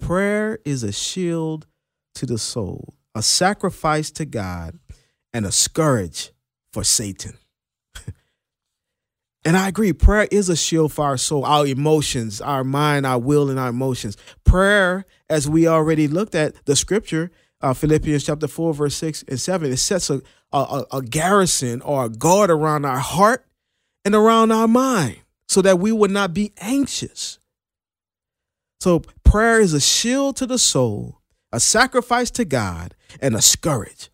[0.00, 1.66] Prayer is a shield
[2.14, 4.78] to the soul, a sacrifice to God,
[5.32, 6.32] and a scourge
[6.72, 7.34] for Satan.
[9.44, 13.18] and I agree, prayer is a shield for our soul, our emotions, our mind, our
[13.18, 14.16] will, and our emotions.
[14.42, 19.38] Prayer, as we already looked at the scripture, uh, Philippians chapter 4, verse 6 and
[19.38, 23.46] 7, it sets a, a, a garrison or a guard around our heart
[24.04, 27.38] and around our mind so that we would not be anxious.
[28.80, 31.20] So prayer is a shield to the soul,
[31.52, 34.10] a sacrifice to God, and a scourge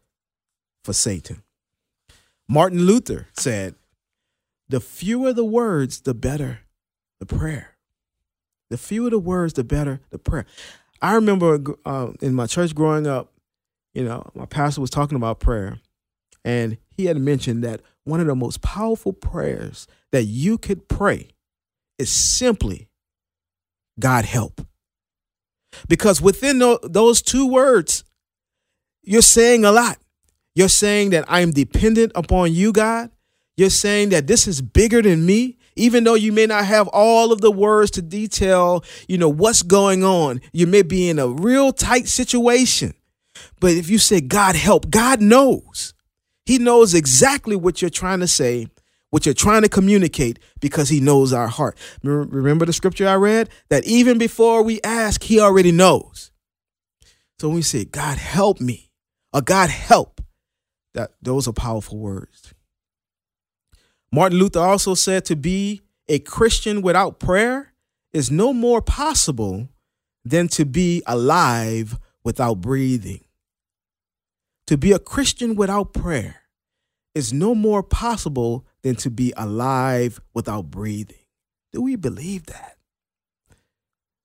[0.82, 1.42] for Satan.
[2.48, 3.74] Martin Luther said,
[4.68, 6.60] The fewer the words, the better
[7.20, 7.76] the prayer.
[8.70, 10.46] The fewer the words, the better the prayer.
[11.00, 13.32] I remember uh, in my church growing up,
[13.94, 15.78] you know, my pastor was talking about prayer,
[16.46, 21.32] and he had mentioned that one of the most powerful prayers that you could pray
[21.98, 22.88] is simply
[23.98, 24.64] God help.
[25.88, 28.04] Because within those two words,
[29.02, 29.98] you're saying a lot.
[30.54, 33.10] You're saying that I'm dependent upon you, God.
[33.56, 37.32] You're saying that this is bigger than me, even though you may not have all
[37.32, 40.40] of the words to detail, you know, what's going on.
[40.52, 42.94] You may be in a real tight situation.
[43.58, 45.92] But if you say, God help, God knows.
[46.46, 48.68] He knows exactly what you're trying to say
[49.10, 51.78] what you're trying to communicate because he knows our heart.
[52.02, 53.48] Remember the scripture I read?
[53.68, 56.30] That even before we ask, he already knows.
[57.38, 58.90] So when we say, God help me,
[59.32, 60.20] or God help,
[60.94, 62.54] that those are powerful words.
[64.10, 67.72] Martin Luther also said to be a Christian without prayer
[68.12, 69.68] is no more possible
[70.24, 73.25] than to be alive without breathing.
[74.68, 76.42] To be a Christian without prayer
[77.14, 81.24] is no more possible than to be alive without breathing.
[81.72, 82.76] Do we believe that?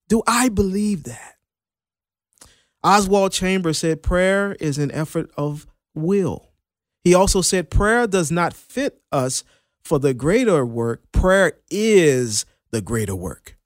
[0.10, 1.36] Do I believe that?
[2.84, 6.50] Oswald Chambers said prayer is an effort of will.
[7.04, 9.44] He also said prayer does not fit us
[9.84, 11.12] for the greater work.
[11.12, 13.58] Prayer is the greater work.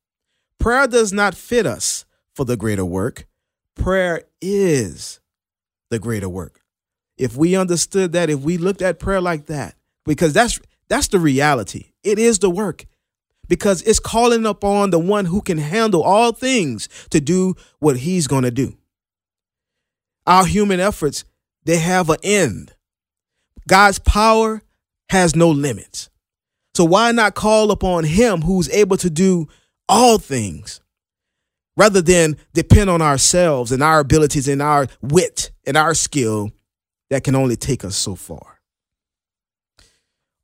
[0.60, 3.28] Prayer does not fit us for the greater work.
[3.76, 5.22] Prayer is
[5.90, 6.65] the greater work.
[7.18, 9.76] If we understood that, if we looked at prayer like that,
[10.06, 11.92] because that's that's the reality.
[12.04, 12.86] It is the work.
[13.48, 18.28] Because it's calling upon the one who can handle all things to do what he's
[18.28, 18.76] going to do.
[20.26, 21.26] Our human efforts,
[21.64, 22.74] they have an end.
[23.68, 24.64] God's power
[25.10, 26.10] has no limits.
[26.74, 29.48] So why not call upon him who's able to do
[29.88, 30.82] all things
[31.78, 36.52] rather than depend on ourselves and our abilities and our wit and our skill
[37.16, 38.60] that can only take us so far.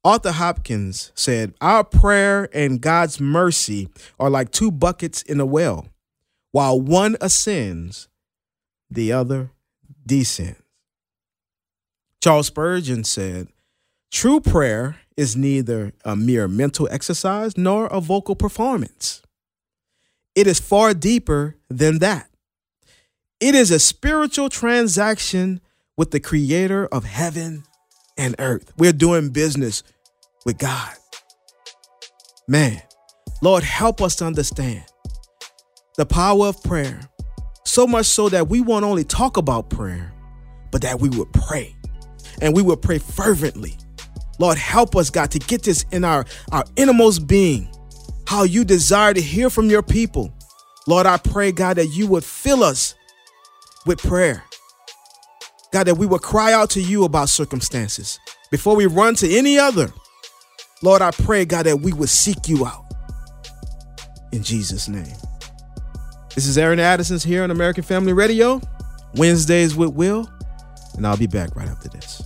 [0.06, 5.90] Arthur Hopkins said, Our prayer and God's mercy are like two buckets in a well.
[6.54, 8.08] While one ascends,
[8.90, 9.52] the other
[10.08, 10.62] descends.
[12.24, 13.50] Charles Spurgeon said,
[14.10, 19.22] True prayer is neither a mere mental exercise nor a vocal performance.
[20.36, 22.30] It is far deeper than that.
[23.42, 25.60] It is a spiritual transaction
[26.02, 27.64] with the creator of heaven
[28.18, 28.74] and earth.
[28.76, 29.84] We're doing business
[30.48, 30.96] with God.
[32.48, 32.82] Man,
[33.44, 34.84] Lord, help us to understand
[35.98, 37.02] the power of prayer,
[37.66, 40.12] so much so that we won't only talk about prayer,
[40.72, 41.76] but that we would pray
[42.42, 43.78] and we would pray fervently.
[44.40, 47.72] Lord, help us, God, to get this in our, our innermost being,
[48.26, 50.34] how you desire to hear from your people.
[50.88, 52.96] Lord, I pray, God, that you would fill us
[53.86, 54.44] with prayer.
[55.72, 58.20] God, that we would cry out to you about circumstances
[58.52, 59.92] before we run to any other.
[60.84, 62.86] Lord, I pray, God, that we would seek you out.
[64.34, 65.16] In Jesus' name.
[66.36, 68.62] This is Aaron Addison's here on American Family Radio,
[69.16, 70.30] Wednesdays with Wil,
[70.96, 72.22] and I'll be back right after this.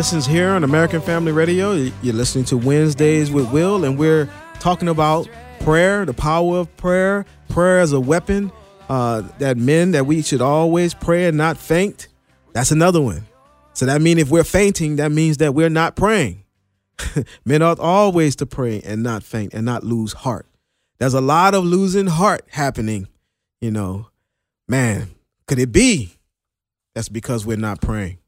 [0.00, 1.72] Is Addison's here on American Family Radio.
[1.72, 5.28] You're listening to Wednesdays with Wil, and we're talking about
[5.60, 8.50] prayer, the power of prayer, prayer as a weapon.
[8.88, 12.08] Uh, that men that we should always pray and not faint.
[12.54, 13.26] That's another one.
[13.74, 16.44] So that means if we're fainting, that means that we're not praying.
[17.44, 20.46] men ought always to pray and not faint and not lose heart.
[20.98, 23.06] There's a lot of losing heart happening.
[23.60, 24.08] You know,
[24.66, 25.10] man,
[25.46, 26.14] could it be?
[26.94, 28.19] That's because we're not praying.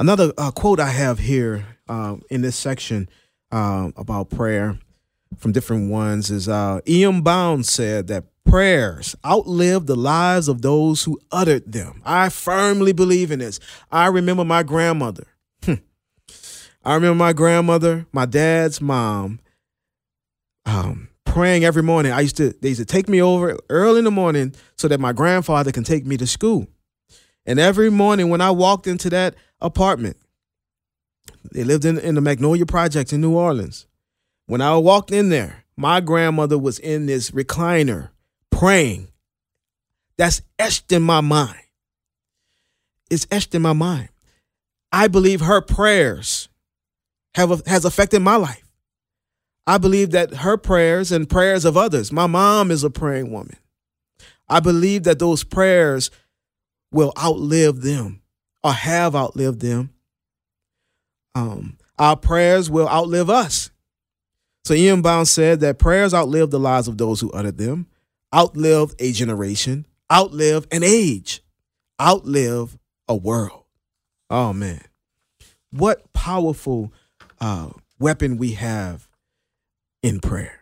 [0.00, 3.06] Another uh, quote I have here um, in this section
[3.52, 4.78] um, about prayer
[5.36, 7.20] from different ones is uh, E.M.
[7.20, 12.00] Bounds said that prayers outlive the lives of those who uttered them.
[12.02, 13.60] I firmly believe in this.
[13.92, 15.26] I remember my grandmother.
[15.68, 19.38] I remember my grandmother, my dad's mom,
[20.64, 22.12] um, praying every morning.
[22.12, 24.98] I used to they used to take me over early in the morning so that
[24.98, 26.68] my grandfather can take me to school.
[27.44, 30.16] And every morning when I walked into that apartment,
[31.52, 33.86] they lived in, in the Magnolia Project in New Orleans.
[34.46, 38.10] When I walked in there, my grandmother was in this recliner
[38.50, 39.08] praying.
[40.16, 41.60] That's etched in my mind.
[43.10, 44.10] It's etched in my mind.
[44.92, 46.48] I believe her prayers
[47.34, 48.70] have has affected my life.
[49.66, 52.10] I believe that her prayers and prayers of others.
[52.12, 53.56] My mom is a praying woman.
[54.48, 56.10] I believe that those prayers
[56.90, 58.20] will outlive them
[58.62, 59.90] or have outlived them.
[61.34, 63.70] Um, our prayers will outlive us.
[64.64, 65.02] So E.M.
[65.02, 67.86] Bounds said that prayers outlive the lives of those who uttered them,
[68.34, 71.42] outlive a generation, outlive an age,
[72.00, 73.64] outlive a world.
[74.28, 74.82] Oh man,
[75.70, 76.92] what powerful
[77.40, 79.08] uh, weapon we have
[80.02, 80.60] in prayer.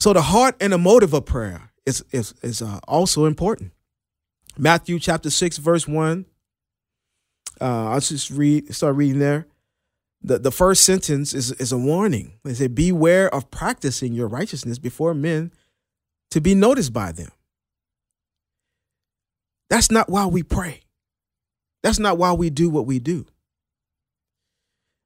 [0.00, 3.72] So the heart and the motive of prayer is is, is uh, also important.
[4.56, 6.26] Matthew chapter six verse one.
[7.60, 9.46] Uh, I'll just read start reading there.
[10.22, 12.32] The, the first sentence is, is a warning.
[12.44, 15.52] They say, Beware of practicing your righteousness before men
[16.30, 17.30] to be noticed by them.
[19.70, 20.80] That's not why we pray.
[21.82, 23.26] That's not why we do what we do.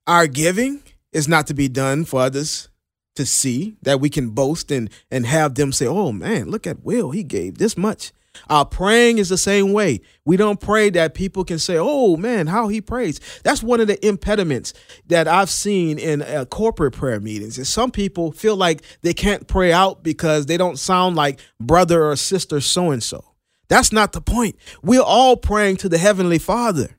[0.06, 0.82] Our giving
[1.12, 2.68] is not to be done for others
[3.16, 6.82] to see that we can boast and, and have them say, oh man, look at
[6.82, 7.10] Wil.
[7.10, 8.12] He gave this much.
[8.48, 10.00] Our praying is the same way.
[10.24, 13.20] We don't pray that people can say, oh man, how he prays.
[13.42, 14.72] That's one of the impediments
[15.06, 17.58] that I've seen in uh, corporate prayer meetings.
[17.58, 22.04] Is some people feel like they can't pray out because they don't sound like brother
[22.04, 23.24] or sister so and so.
[23.68, 24.56] That's not the point.
[24.82, 26.96] We're all praying to the Heavenly Father.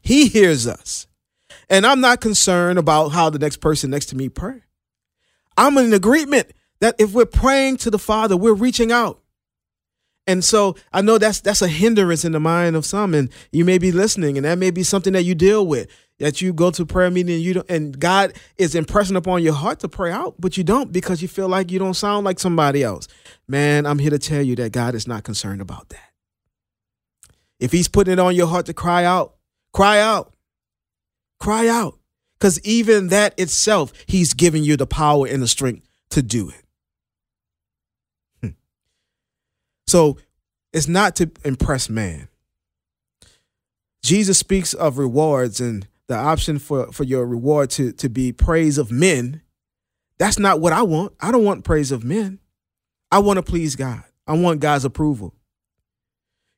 [0.00, 1.06] He hears us.
[1.68, 4.62] And I'm not concerned about how the next person next to me pray.
[5.56, 9.23] I'm in agreement that if we're praying to the Father, we're reaching out.
[10.26, 13.64] And so I know that's that's a hindrance in the mind of some, and you
[13.64, 15.88] may be listening, and that may be something that you deal with.
[16.20, 19.52] That you go to prayer meeting and you don't, and God is impressing upon your
[19.52, 22.38] heart to pray out, but you don't because you feel like you don't sound like
[22.38, 23.08] somebody else.
[23.48, 26.12] Man, I'm here to tell you that God is not concerned about that.
[27.58, 29.34] If He's putting it on your heart to cry out,
[29.72, 30.32] cry out,
[31.40, 31.98] cry out,
[32.38, 36.63] because even that itself, He's giving you the power and the strength to do it.
[39.86, 40.18] So
[40.72, 42.28] it's not to impress man.
[44.02, 48.76] Jesus speaks of rewards and the option for, for your reward to, to be praise
[48.76, 49.40] of men.
[50.18, 51.14] That's not what I want.
[51.20, 52.38] I don't want praise of men.
[53.10, 54.02] I want to please God.
[54.26, 55.34] I want God's approval.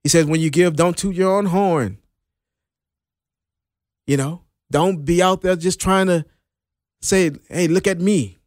[0.02, 1.98] He says, when you give, don't toot your own horn.
[4.06, 6.24] You know, don't be out there just trying to
[7.02, 8.38] say, hey, look at me.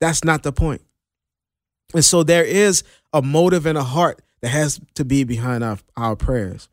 [0.00, 0.82] That's not the point.
[1.94, 2.82] And so there is
[3.12, 6.68] a motive and a heart that has to be behind our, our prayers.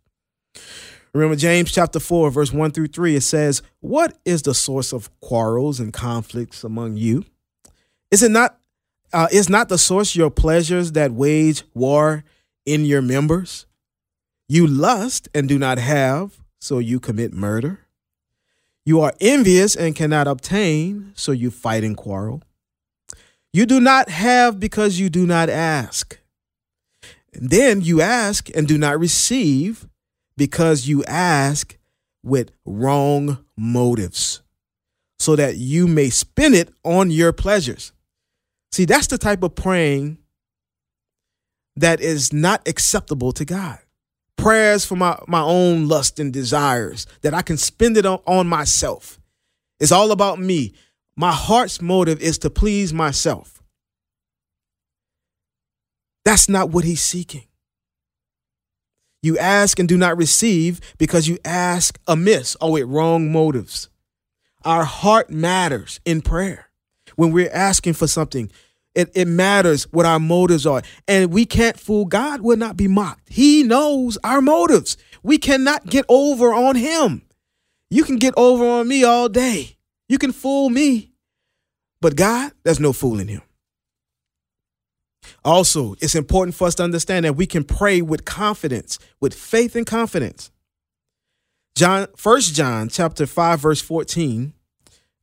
[1.13, 5.09] Remember James chapter 4, verse 1 through 3, it says, What is the source of
[5.20, 7.26] quarrels and conflicts among you?
[8.11, 8.57] Is it not
[9.13, 12.24] uh, is not the source your pleasures that wage war
[12.65, 13.65] in your members?
[14.49, 17.80] You lust and do not have, so you commit murder.
[18.86, 22.43] You are envious and cannot obtain, so you fight and quarrel.
[23.57, 26.19] You do not have because you do not ask.
[27.33, 29.87] And then you ask and do not receive
[30.37, 31.75] because you ask
[32.21, 34.43] with wrong motives,
[35.17, 37.93] so that you may spend it on your pleasures.
[38.71, 40.19] See, that's the type of praying
[41.77, 43.79] that is not acceptable to God.
[44.35, 48.45] Prayers for my, my own lust and desires, that I can spend it on, on
[48.45, 49.19] myself.
[49.79, 50.73] It's all about me.
[51.20, 53.63] My heart's motive is to please myself.
[56.24, 57.45] That's not what he's seeking.
[59.24, 63.89] You ask and do not receive because you ask amiss oh, or with wrong motives.
[64.63, 66.70] Our heart matters in prayer.
[67.15, 68.51] When we're asking for something,
[68.93, 70.84] it, it matters what our motives are.
[71.07, 73.30] And we can't fool God, will not be mocked.
[73.30, 74.97] He knows our motives.
[75.24, 77.24] We cannot get over on him.
[77.89, 79.76] You can get over on me all day.
[80.09, 81.11] You can fool me.
[81.99, 83.41] But God, there's no fooling him.
[85.43, 89.75] Also, it's important for us to understand that we can pray with confidence, with faith
[89.75, 90.51] and confidence.
[91.75, 94.53] John, First John chapter 5, verse 14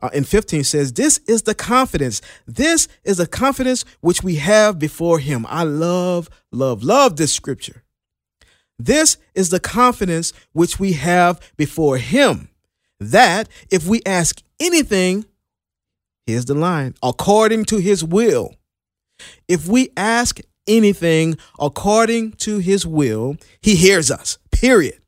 [0.00, 2.20] uh, and 15 says, This is the confidence.
[2.46, 5.46] This is the confidence which we have before him.
[5.48, 7.82] I love, love, love this scripture.
[8.78, 12.48] This is the confidence which we have before him
[13.00, 15.24] that if we ask anything
[16.26, 18.54] Here's the line according to his will.
[19.46, 25.00] If we ask anything according to his will, he hears us, period.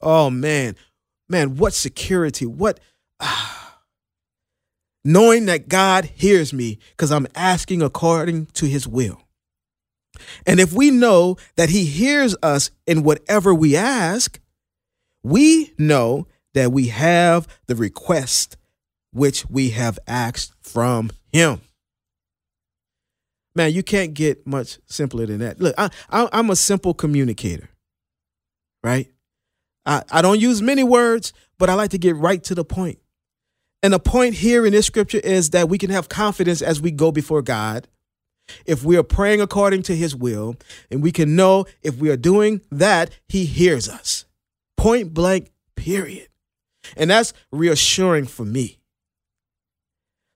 [0.00, 0.76] Oh, man.
[1.28, 2.80] Man, what security, what.
[3.20, 3.80] Ah,
[5.04, 9.20] knowing that God hears me because I'm asking according to his will.
[10.46, 14.38] And if we know that he hears us in whatever we ask,
[15.22, 18.56] we know that we have the request
[19.12, 21.60] which we have asked from him.
[23.54, 25.60] Man, you can't get much simpler than that.
[25.60, 27.68] Look, I, am a simple communicator,
[28.82, 29.10] right?
[29.84, 32.98] I, I don't use many words, but I like to get right to the point.
[33.82, 36.90] And the point here in this scripture is that we can have confidence as we
[36.90, 37.88] go before God
[38.66, 40.56] if we are praying according to his will,
[40.90, 44.24] and we can know if we are doing that, he hears us.
[44.76, 46.28] Point blank, period.
[46.96, 48.78] And that's reassuring for me.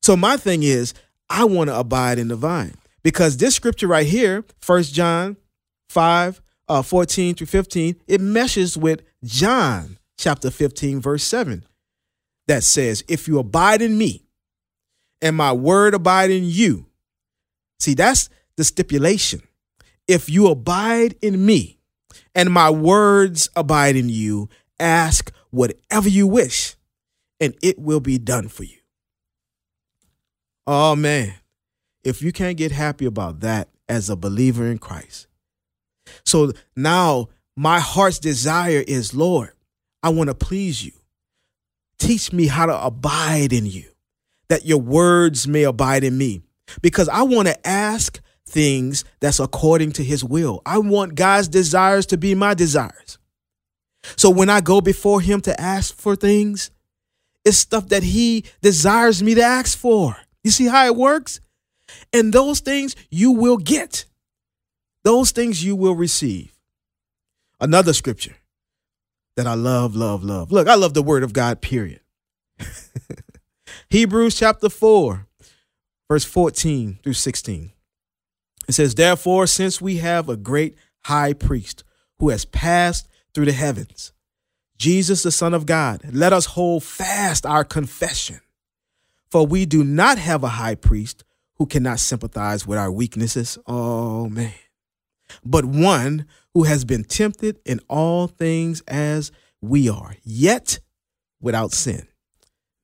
[0.02, 0.94] So my thing is,
[1.28, 5.36] I want to abide in the vine because this scripture right here, First John
[5.88, 11.64] 5, uh, 14 through 15, it meshes with John chapter 15, verse 7,
[12.46, 14.26] that says, If you abide in me
[15.20, 16.86] and my word abide in you.
[17.78, 19.42] See, that's the stipulation.
[20.08, 21.78] If you abide in me
[22.34, 24.48] and my words abide in you,
[24.78, 26.76] ask whatever you wish,
[27.40, 28.78] and it will be done for you.
[30.66, 31.34] Oh man,
[32.04, 35.28] if you can't get happy about that as a believer in Christ,
[36.24, 39.52] So now my heart's desire is, Lord,
[40.02, 40.92] I want to please you.
[41.98, 43.84] Teach me how to abide in you,
[44.48, 46.42] that your words may abide in me.
[46.82, 50.62] Because I want to ask things that's according to his will.
[50.66, 53.18] I want God's desires to be my desires.
[54.16, 56.70] So when I go before him to ask for things,
[57.44, 60.16] it's stuff that he desires me to ask for.
[60.44, 61.40] You see how it works?
[62.12, 64.04] And those things you will get.
[65.04, 66.52] Those things you will receive.
[67.60, 68.36] Another scripture
[69.36, 70.50] that I love, love, love.
[70.50, 72.00] Look, I love the word of God, period.
[73.90, 75.26] Hebrews chapter 4,
[76.08, 77.70] verse 14 through 16.
[78.68, 81.84] It says, Therefore, since we have a great high priest
[82.18, 84.14] who has passed through the heavens,
[84.78, 88.40] Jesus, the Son of God, let us hold fast our confession.
[89.30, 91.22] For we do not have a high priest
[91.56, 93.58] who cannot sympathize with our weaknesses.
[93.66, 94.54] Oh, man.
[95.44, 96.24] But one
[96.54, 100.80] who has been tempted in all things as we are, yet
[101.38, 102.08] without sin.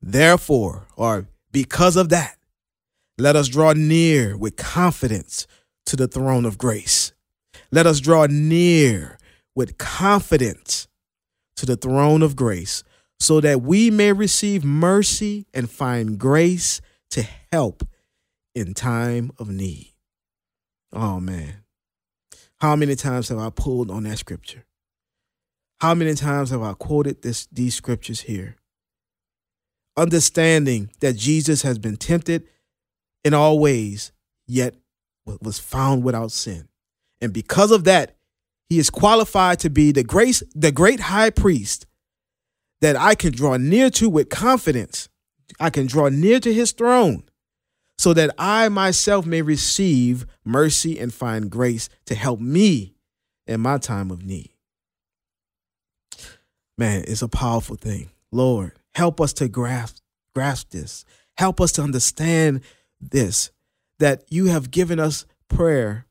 [0.03, 2.37] Therefore, or because of that,
[3.17, 5.47] let us draw near with confidence
[5.87, 7.15] to the throne of grace.
[7.71, 9.17] Let us draw near
[9.55, 10.89] with confidence
[11.57, 12.83] to the throne of grace
[13.21, 16.81] so that we may receive mercy and find grace
[17.11, 17.87] to help
[18.55, 19.93] in time of need.
[20.93, 21.65] Oh, man.
[22.61, 24.65] How many times have I pulled on that scripture?
[25.81, 28.57] How many times have I quoted this, these scriptures here?
[29.97, 32.49] Understanding that Jesus has been tempted
[33.25, 34.13] in all ways,
[34.47, 34.75] yet
[35.25, 36.69] was found without sin.
[37.21, 38.17] And because of that,
[38.73, 41.87] he is qualified to be the grace, the great high priest
[42.81, 45.11] that I can draw near to with confidence.
[45.61, 47.25] I can draw near to his throne
[47.99, 52.95] so that I myself may receive mercy and find grace to help me
[53.47, 54.55] in my time of need.
[56.79, 58.09] Man, it's a powerful thing.
[58.31, 59.99] Lord, help us to grasp
[60.35, 61.05] grasp this.
[61.37, 62.63] Help us to understand
[63.01, 63.51] this
[63.99, 66.07] that you have given us prayer,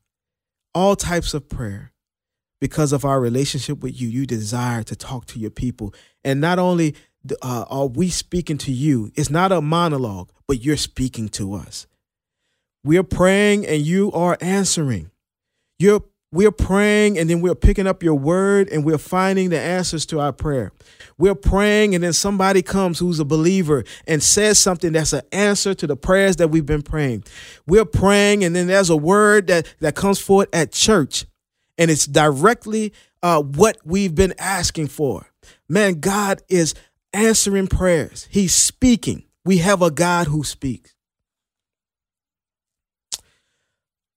[0.76, 1.91] all types of prayer,
[2.62, 4.08] because of our relationship with you.
[4.08, 5.94] You desire to talk to your people.
[6.24, 6.96] And not only
[7.42, 11.88] uh, are we speaking to you, it's not a monologue, but you're speaking to us.
[12.84, 15.12] We're praying and you are answering.
[15.78, 16.04] You're
[16.34, 20.22] we're praying and then we're picking up your word and we're finding the answers to
[20.22, 20.72] our prayer.
[21.18, 25.74] We're praying and then somebody comes who's a believer and says something that's an answer
[25.74, 27.26] to the prayers that we've been praying.
[27.68, 31.26] We're praying and then there's a word that, that comes forth at church
[31.82, 35.26] and it's directly uh, what we've been asking for.
[35.68, 36.76] Man, God is
[37.12, 38.28] answering prayers.
[38.30, 39.24] He's speaking.
[39.44, 40.94] We have a God who speaks.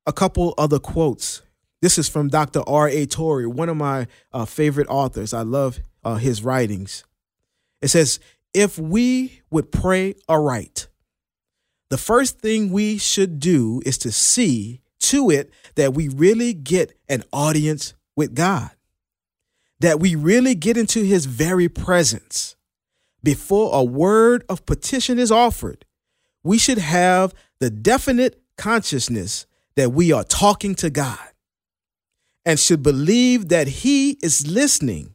[0.06, 1.40] A couple other quotes
[1.80, 2.62] this is from Dr.
[2.66, 3.04] R.A.
[3.06, 5.34] Torrey, one of my uh, favorite authors.
[5.34, 7.04] I love uh, his writings.
[7.82, 8.20] It says,
[8.54, 10.88] If we would pray aright,
[11.90, 16.96] the first thing we should do is to see to it that we really get
[17.08, 18.70] an audience with God,
[19.80, 22.56] that we really get into his very presence.
[23.22, 25.86] Before a word of petition is offered,
[26.42, 29.46] we should have the definite consciousness
[29.76, 31.18] that we are talking to God
[32.44, 35.14] and should believe that He is listening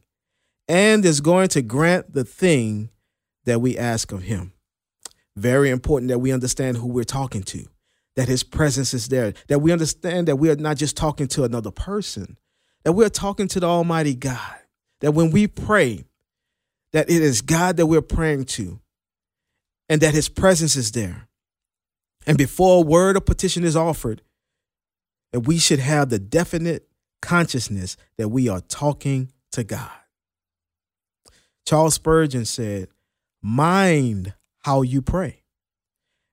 [0.68, 2.90] and is going to grant the thing
[3.44, 4.52] that we ask of Him.
[5.36, 7.66] Very important that we understand who we're talking to,
[8.20, 11.42] that His presence is there, that we understand that we are not just talking to
[11.42, 12.36] another person,
[12.84, 14.56] that we're talking to the Almighty God,
[15.00, 16.04] that when we pray,
[16.92, 18.78] that it is God that we're praying to,
[19.88, 21.28] and that His presence is there.
[22.26, 24.20] And before a word of petition is offered,
[25.32, 26.86] that we should have the definite
[27.22, 29.90] consciousness that we are talking to God.
[31.64, 32.88] Charles Spurgeon said,
[33.40, 35.39] Mind how you pray,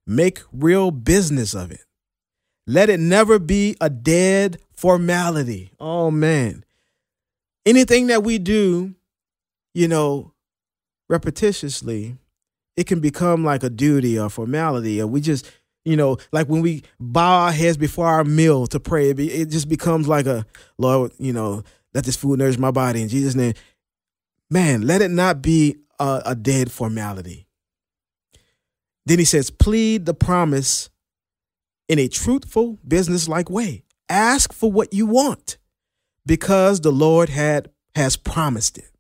[0.08, 1.84] make real business of it.
[2.66, 5.72] Let it never be a dead formality.
[5.80, 6.64] Oh, man.
[7.66, 8.96] Anything that we do,
[9.74, 10.34] you know,
[11.12, 12.18] repetitiously,
[12.76, 15.50] it can become like a duty or formality, or we just
[15.88, 19.70] you know, like when we bow our heads before our meal to pray, it, just
[19.70, 20.46] becomes like a
[20.78, 23.54] Lord, you know, let this food nourish my body in Jesus' name.
[24.50, 27.47] Man, let it not be a, a dead formality.
[29.08, 30.90] Then he says, plead the promise
[31.88, 33.86] in a truthful, business-like way.
[34.10, 35.58] Ask for what you want
[36.26, 38.92] because the Lord had has promised it.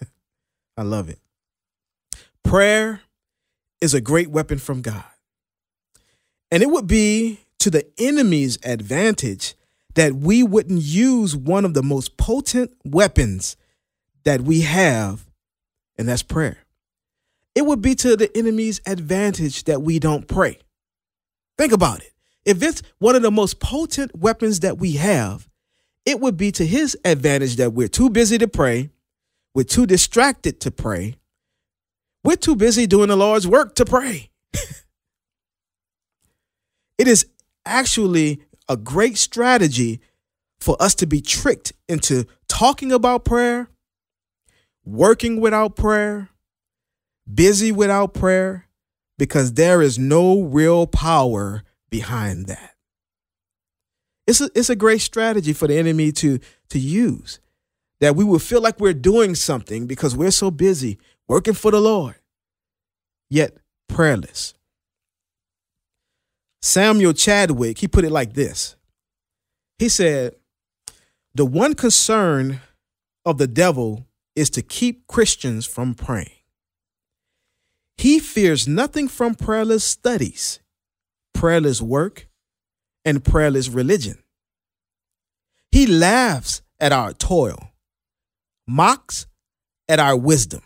[0.78, 1.18] I love it.
[2.42, 3.02] Prayer
[3.82, 5.04] is a great weapon from God.
[6.50, 9.54] And it would be to the enemy's advantage
[9.96, 13.58] that we wouldn't use one of the most potent weapons
[14.24, 15.26] that we have,
[15.98, 16.64] and that's prayer.
[17.60, 20.60] It would be to the enemy's advantage that we don't pray.
[21.58, 22.14] Think about it.
[22.46, 25.46] If it's one of the most potent weapons that we have,
[26.06, 28.88] it would be to his advantage that we're too busy to pray,
[29.54, 31.16] we're too distracted to pray,
[32.24, 34.30] we're too busy doing the Lord's work to pray.
[36.96, 37.26] it is
[37.66, 38.40] actually
[38.70, 40.00] a great strategy
[40.60, 43.68] for us to be tricked into talking about prayer,
[44.82, 46.29] working without prayer,
[47.32, 48.66] busy without prayer,
[49.18, 52.74] because there is no real power behind that.
[54.26, 57.40] It's a, it's a great strategy for the enemy to, to use
[58.00, 60.98] that we will feel like we're doing something because we're so busy
[61.28, 62.16] working for the Lord,
[63.28, 63.56] yet
[63.88, 64.54] prayerless.
[66.62, 68.76] Samuel Chadwick, he put it like this
[69.78, 70.34] He said,
[71.34, 72.60] The one concern
[73.24, 76.39] of the devil is to keep Christians from praying.
[78.00, 80.60] He fears nothing from prayerless studies,
[81.34, 82.28] prayerless work,
[83.04, 84.22] and prayerless religion.
[85.70, 87.72] He laughs at our toil,
[88.66, 89.26] mocks
[89.86, 90.62] at our wisdom,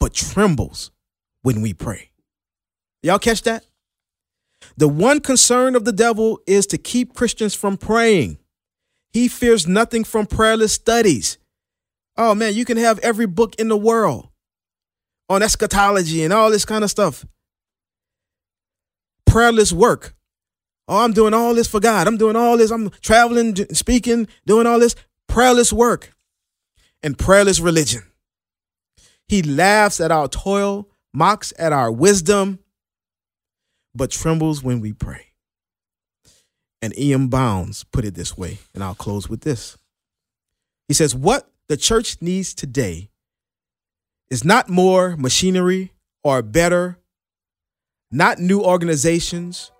[0.00, 0.90] but trembles
[1.42, 2.12] when we pray.
[3.02, 3.66] Y'all catch that?
[4.78, 8.38] The one concern of the devil is to keep Christians from praying.
[9.12, 11.36] He fears nothing from prayerless studies.
[12.16, 14.30] Oh man, you can have every book in the world
[15.28, 17.24] on eschatology and all this kind of stuff.
[19.26, 20.14] Prayerless work.
[20.86, 22.06] Oh, I'm doing all this for God.
[22.06, 22.70] I'm doing all this.
[22.70, 24.94] I'm traveling, speaking, doing all this.
[25.28, 26.14] Prayerless work
[27.02, 28.02] and prayerless religion.
[29.26, 32.58] He laughs at our toil, mocks at our wisdom,
[33.94, 35.26] but trembles when we pray.
[36.82, 37.28] And E.M.
[37.28, 39.78] Bounds put it this way, and I'll close with this.
[40.86, 43.08] He says, What the church needs today
[44.34, 45.92] is not more machinery
[46.24, 46.98] or better,
[48.10, 49.70] not new organizations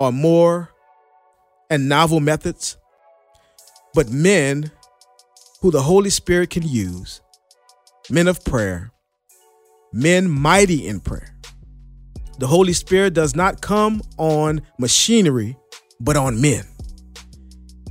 [0.00, 0.68] or more
[1.70, 2.76] and novel methods,
[3.94, 4.72] but men
[5.60, 7.20] who the Holy Spirit can use,
[8.10, 8.90] men of prayer,
[9.92, 11.36] men mighty in prayer.
[12.40, 15.56] The Holy Spirit does not come on machinery,
[16.00, 16.64] but on men.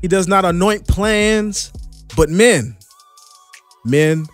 [0.02, 1.72] He does not anoint plans,
[2.18, 2.76] but men,
[3.86, 4.26] men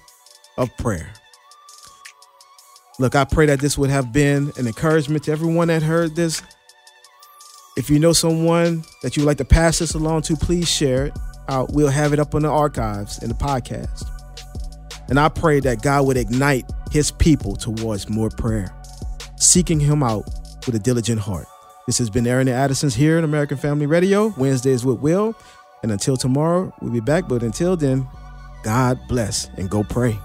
[0.57, 1.14] of prayer.
[2.97, 6.41] Look, I pray that this would have been an encouragement to everyone that heard this.
[7.75, 11.07] If you know someone that you would like to pass this along to, please share
[11.07, 11.13] it.
[11.49, 14.09] Uh, we'll have it up on the archives in the podcast.
[15.09, 18.73] And I pray that God would ignite his people towards more prayer
[19.37, 20.23] seeking him out
[20.65, 21.45] with a diligent heart.
[21.85, 25.35] This has been Aaron Addison's here in American Family Radio, Wednesdays with Wil.
[25.83, 27.27] And until tomorrow, we'll be back.
[27.27, 28.07] But until then,
[28.63, 30.17] God bless and go pray.